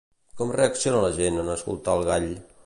[0.39, 2.29] Com reacciona la gent en escoltar el gall?